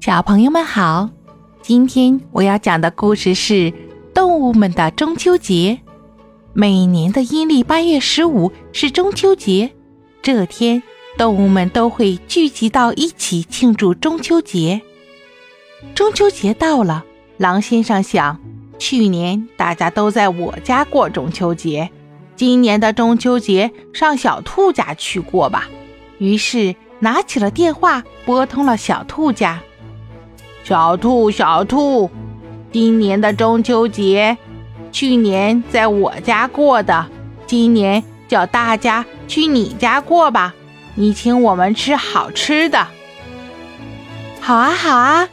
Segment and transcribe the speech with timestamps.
[0.00, 1.08] 小朋友们好，
[1.62, 3.72] 今天我要讲的故事是
[4.12, 5.80] 动物们的中秋节。
[6.52, 9.72] 每年的阴历八月十五是中秋节，
[10.20, 10.82] 这天
[11.16, 14.82] 动物们都会聚集到一起庆祝中秋节。
[15.94, 17.04] 中秋节到了，
[17.38, 18.40] 狼先生想，
[18.78, 21.90] 去年大家都在我家过中秋节，
[22.36, 25.68] 今年的中秋节上小兔家去过吧。
[26.18, 29.62] 于是拿起了电话，拨通了小兔家。
[30.64, 32.10] 小兔，小兔，
[32.70, 34.36] 今年的中秋节，
[34.92, 37.06] 去年在我家过的，
[37.46, 40.54] 今年叫大家去你家过吧。
[40.94, 42.86] 你请我们吃好吃的。
[44.40, 45.28] 好啊，好啊。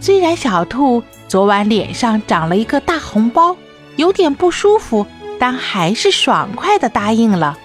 [0.00, 3.56] 虽然小兔昨晚脸上长了一个大红包，
[3.96, 5.06] 有点不舒服，
[5.38, 7.58] 但还是爽快的答应了。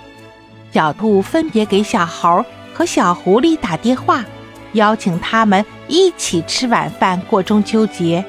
[0.73, 2.43] 小兔分别给小猴
[2.73, 4.25] 和小狐狸打电话。
[4.73, 8.23] 邀请他们一起吃晚饭过中秋节。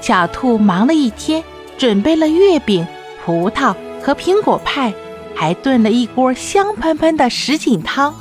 [0.00, 1.42] 小兔忙了一天，
[1.78, 2.86] 准备了月饼、
[3.24, 4.92] 葡萄和苹果派，
[5.34, 8.14] 还炖了一锅香喷喷的什锦汤。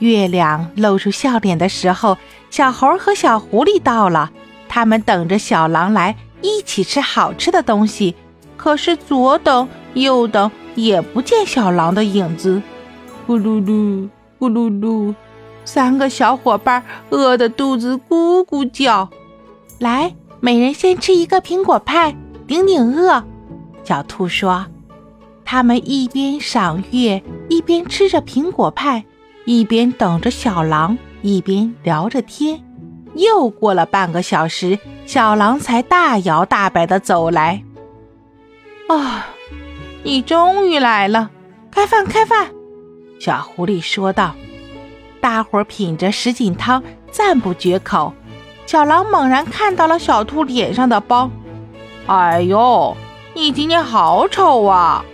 [0.00, 2.18] 月亮露出笑脸的时候，
[2.50, 4.30] 小猴和小狐狸到了，
[4.68, 8.14] 他们等着小狼来一起吃好吃的东西。
[8.56, 12.60] 可是左等右等，也不见小狼的影子。
[13.26, 14.08] 咕噜噜，
[14.38, 15.14] 咕噜噜。
[15.68, 19.10] 三个小伙伴饿得肚子咕咕叫，
[19.78, 22.16] 来，每人先吃一个苹果派，
[22.46, 23.22] 顶顶饿。
[23.84, 24.64] 小兔说
[25.44, 29.04] ：“他们一边赏月，一边吃着苹果派，
[29.44, 32.64] 一边等着小狼，一边聊着天。”
[33.12, 37.62] 又过了半个小时，小狼才大摇大摆地走来。
[38.88, 39.26] 啊，
[40.02, 41.28] 你终于来了！
[41.70, 42.48] 开饭，开饭！
[43.20, 44.34] 小狐狸说道。
[45.28, 48.14] 大伙品着什锦汤，赞不绝口。
[48.64, 51.30] 小狼猛然看到了小兔脸上的包，
[52.06, 52.96] 哎呦，
[53.34, 55.04] 你今天好丑啊！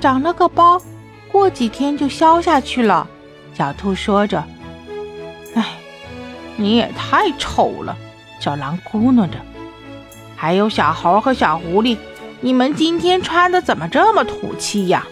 [0.00, 0.80] 长了个包，
[1.32, 3.04] 过几天就消下去了。
[3.52, 4.44] 小兔说着
[5.56, 5.66] ：“哎，
[6.54, 7.96] 你也太丑了。”
[8.38, 9.38] 小狼咕哝着。
[10.36, 11.96] 还有小猴和小狐狸，
[12.40, 15.04] 你们今天穿的怎么这么土气呀？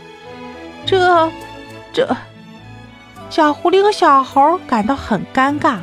[0.86, 1.28] 这，
[1.92, 2.16] 这。
[3.30, 5.76] 小狐狸和小猴感到很尴尬，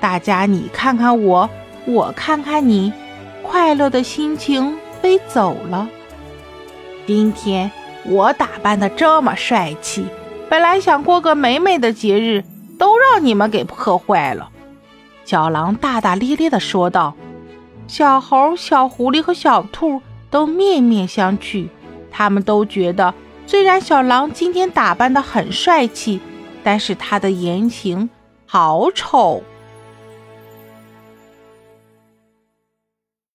[0.00, 1.48] 大家你看看我，
[1.86, 2.92] 我看看你，
[3.42, 5.88] 快乐的心情飞走了。
[7.06, 7.70] 今天
[8.04, 10.04] 我打扮的这么帅气，
[10.48, 12.44] 本来想过个美美的节日，
[12.76, 14.50] 都让你们给破坏了。
[15.24, 17.14] 小狼大大咧咧地说道。
[17.86, 21.68] 小猴、小狐狸和小兔都面面相觑，
[22.10, 23.14] 他们都觉得，
[23.46, 26.20] 虽然小狼今天打扮的很帅气。
[26.62, 28.08] 但是他的言行
[28.46, 29.42] 好丑。